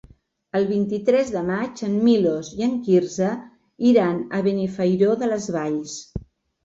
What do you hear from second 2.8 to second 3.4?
Quirze